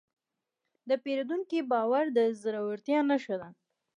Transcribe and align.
د 0.89 0.91
پیرودونکي 1.03 1.59
باور 1.71 2.05
د 2.17 2.19
زړورتیا 2.41 2.99
نښه 3.09 3.35
ده. 3.41 3.49